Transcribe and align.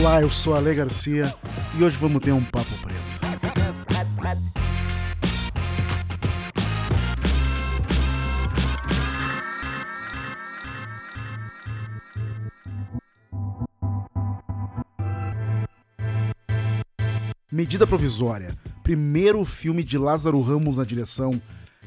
Olá, 0.00 0.22
eu 0.22 0.30
sou 0.30 0.54
Ale 0.54 0.74
Garcia 0.74 1.30
e 1.78 1.84
hoje 1.84 1.94
vamos 1.98 2.22
ter 2.22 2.32
um 2.32 2.42
papo 2.42 2.70
preto. 2.80 3.00
Medida 17.52 17.86
Provisória, 17.86 18.56
primeiro 18.82 19.44
filme 19.44 19.84
de 19.84 19.98
Lázaro 19.98 20.40
Ramos 20.40 20.78
na 20.78 20.84
direção, 20.84 21.38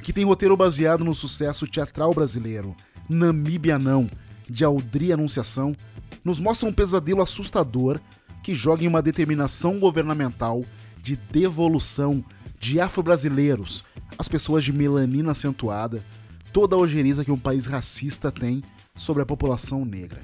que 0.04 0.13
tem 0.13 0.23
roteiro 0.23 0.55
baseado 0.55 1.04
no 1.04 1.16
sucesso 1.16 1.66
teatral 1.66 2.13
brasileiro. 2.13 2.76
Namíbia 3.09 3.80
Não, 3.80 4.07
de 4.48 4.63
Aldri 4.63 5.12
Anunciação, 5.12 5.76
nos 6.23 6.40
mostra 6.40 6.67
um 6.67 6.73
pesadelo 6.73 7.22
assustador 7.22 7.99
que 8.41 8.54
joga 8.54 8.84
em 8.84 8.88
uma 8.88 9.02
determinação 9.02 9.80
governamental 9.80 10.63
de 11.02 11.16
devolução 11.16 12.23
de 12.59 12.80
afro-brasileiros, 12.80 13.84
as 14.18 14.27
pessoas 14.27 14.63
de 14.63 14.71
melanina 14.71 15.31
acentuada, 15.31 16.04
toda 16.52 16.76
a 16.76 16.80
ojeriza 16.80 17.26
que 17.26 17.31
um 17.31 17.38
país 17.38 17.66
racista 17.66 18.31
tem 18.31 18.63
sobre 18.95 19.23
a 19.23 19.26
população 19.26 19.84
negra. 19.84 20.21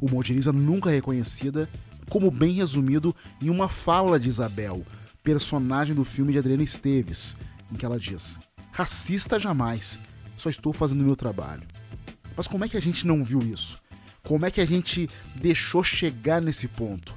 Uma 0.00 0.16
ojeriza 0.16 0.52
nunca 0.52 0.90
reconhecida, 0.90 1.68
como 2.08 2.30
bem 2.30 2.54
resumido 2.54 3.14
em 3.42 3.50
uma 3.50 3.68
fala 3.68 4.18
de 4.18 4.28
Isabel, 4.28 4.84
personagem 5.22 5.94
do 5.94 6.04
filme 6.04 6.32
de 6.32 6.38
Adriana 6.38 6.62
Esteves, 6.62 7.36
em 7.70 7.76
que 7.76 7.84
ela 7.84 7.98
diz: 7.98 8.38
Racista 8.70 9.38
jamais, 9.38 10.00
só 10.36 10.48
estou 10.48 10.72
fazendo 10.72 11.04
meu 11.04 11.16
trabalho. 11.16 11.62
Mas 12.36 12.48
como 12.48 12.64
é 12.64 12.68
que 12.68 12.76
a 12.76 12.80
gente 12.80 13.06
não 13.06 13.22
viu 13.22 13.40
isso? 13.40 13.76
Como 14.22 14.46
é 14.46 14.50
que 14.50 14.60
a 14.60 14.64
gente 14.64 15.08
deixou 15.34 15.82
chegar 15.82 16.40
nesse 16.40 16.68
ponto? 16.68 17.14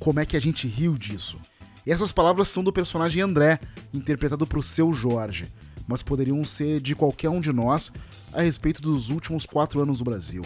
Como 0.00 0.18
é 0.18 0.26
que 0.26 0.36
a 0.36 0.40
gente 0.40 0.66
riu 0.66 0.98
disso? 0.98 1.38
E 1.86 1.92
essas 1.92 2.12
palavras 2.12 2.48
são 2.48 2.64
do 2.64 2.72
personagem 2.72 3.22
André, 3.22 3.60
interpretado 3.94 4.46
por 4.46 4.62
seu 4.62 4.92
Jorge, 4.92 5.46
mas 5.86 6.02
poderiam 6.02 6.44
ser 6.44 6.80
de 6.80 6.94
qualquer 6.94 7.30
um 7.30 7.40
de 7.40 7.52
nós 7.52 7.92
a 8.32 8.42
respeito 8.42 8.82
dos 8.82 9.08
últimos 9.08 9.46
quatro 9.46 9.80
anos 9.80 9.98
do 9.98 10.04
Brasil. 10.04 10.42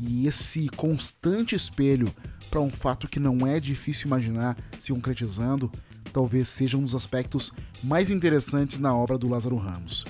E 0.00 0.26
esse 0.26 0.68
constante 0.70 1.54
espelho 1.54 2.12
para 2.50 2.60
um 2.60 2.70
fato 2.70 3.08
que 3.08 3.20
não 3.20 3.46
é 3.46 3.60
difícil 3.60 4.08
imaginar 4.08 4.58
se 4.78 4.92
concretizando, 4.92 5.70
talvez 6.12 6.48
seja 6.48 6.76
um 6.76 6.82
dos 6.82 6.94
aspectos 6.94 7.52
mais 7.82 8.10
interessantes 8.10 8.78
na 8.78 8.94
obra 8.94 9.16
do 9.16 9.28
Lázaro 9.28 9.56
Ramos. 9.56 10.04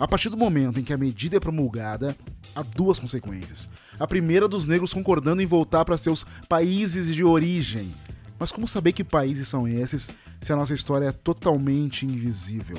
A 0.00 0.08
partir 0.08 0.30
do 0.30 0.36
momento 0.36 0.80
em 0.80 0.82
que 0.82 0.94
a 0.94 0.96
medida 0.96 1.36
é 1.36 1.40
promulgada, 1.40 2.16
há 2.54 2.62
duas 2.62 2.98
consequências. 2.98 3.68
A 3.98 4.06
primeira 4.06 4.48
dos 4.48 4.64
negros 4.64 4.94
concordando 4.94 5.42
em 5.42 5.46
voltar 5.46 5.84
para 5.84 5.98
seus 5.98 6.24
países 6.48 7.14
de 7.14 7.22
origem. 7.22 7.92
Mas 8.38 8.50
como 8.50 8.66
saber 8.66 8.94
que 8.94 9.04
países 9.04 9.46
são 9.46 9.68
esses 9.68 10.08
se 10.40 10.50
a 10.54 10.56
nossa 10.56 10.72
história 10.72 11.04
é 11.04 11.12
totalmente 11.12 12.06
invisível? 12.06 12.78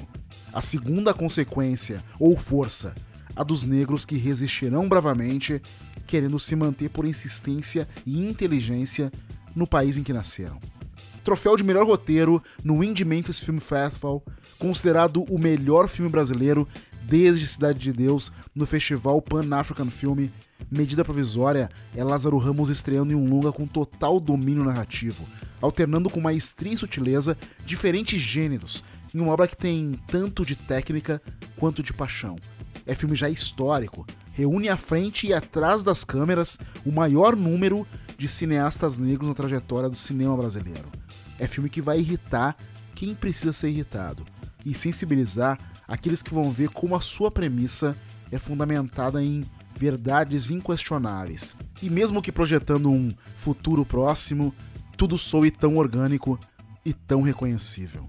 A 0.52 0.62
segunda 0.62 1.14
consequência, 1.14 2.04
ou 2.20 2.36
força, 2.36 2.96
a 3.36 3.44
dos 3.44 3.64
negros 3.64 4.04
que 4.04 4.18
resistirão 4.18 4.90
bravamente, 4.90 5.62
querendo 6.08 6.40
se 6.40 6.56
manter 6.56 6.90
por 6.90 7.06
insistência 7.06 7.88
e 8.04 8.20
inteligência 8.20 9.12
no 9.56 9.68
país 9.68 9.96
em 9.96 10.02
que 10.02 10.12
nasceram. 10.12 10.60
Troféu 11.24 11.56
de 11.56 11.64
melhor 11.64 11.86
roteiro 11.86 12.42
no 12.64 12.84
Indie 12.84 13.06
Memphis 13.06 13.40
Film 13.40 13.60
Festival, 13.60 14.26
considerado 14.58 15.24
o 15.30 15.38
melhor 15.38 15.88
filme 15.88 16.10
brasileiro 16.10 16.68
desde 17.04 17.48
Cidade 17.48 17.80
de 17.80 17.92
Deus 17.92 18.32
no 18.54 18.66
Festival 18.66 19.22
Pan 19.22 19.56
African 19.56 19.88
Film. 19.88 20.28
Medida 20.70 21.04
provisória 21.04 21.70
é 21.96 22.04
Lázaro 22.04 22.38
Ramos 22.38 22.70
estreando 22.70 23.12
em 23.12 23.16
um 23.16 23.28
longa 23.28 23.52
com 23.52 23.68
total 23.68 24.20
domínio 24.20 24.64
narrativo, 24.64 25.28
alternando 25.60 26.10
com 26.10 26.22
maestria 26.22 26.74
e 26.74 26.78
sutileza 26.78 27.38
diferentes 27.66 28.20
gêneros, 28.20 28.84
em 29.14 29.20
uma 29.20 29.34
obra 29.34 29.48
que 29.48 29.58
tem 29.58 29.94
tanto 30.08 30.46
de 30.46 30.56
técnica 30.56 31.22
quanto 31.58 31.84
de 31.84 31.94
paixão. 31.94 32.38
É 32.86 32.96
filme 32.96 33.16
já 33.16 33.30
histórico, 33.30 34.06
reúne 34.34 34.70
à 34.70 34.78
frente 34.78 35.28
e 35.28 35.34
atrás 35.34 35.84
das 35.84 36.04
câmeras 36.04 36.58
o 36.86 36.92
maior 36.92 37.36
número 37.36 37.86
de 38.18 38.28
cineastas 38.28 38.98
negros 38.98 39.28
na 39.28 39.36
trajetória 39.36 39.90
do 39.90 39.96
cinema 39.96 40.38
brasileiro. 40.38 40.90
É 41.38 41.48
filme 41.48 41.70
que 41.70 41.82
vai 41.82 42.00
irritar 42.00 42.56
quem 42.96 43.14
precisa 43.14 43.52
ser 43.52 43.70
irritado 43.70 44.24
e 44.66 44.74
sensibilizar 44.74 45.58
aqueles 45.88 46.22
que 46.22 46.34
vão 46.34 46.52
ver 46.52 46.70
como 46.70 46.96
a 46.96 47.02
sua 47.02 47.32
premissa 47.32 47.96
é 48.32 48.40
fundamentada 48.40 49.24
em 49.24 49.44
verdades 49.76 50.52
inquestionáveis. 50.52 51.56
E 51.82 51.90
mesmo 51.90 52.22
que 52.22 52.32
projetando 52.32 52.92
um 52.92 53.10
futuro 53.36 53.86
próximo, 53.86 54.54
tudo 54.96 55.18
soe 55.18 55.50
tão 55.50 55.78
orgânico 55.78 56.40
e 56.86 56.94
tão 56.94 57.22
reconhecível. 57.22 58.06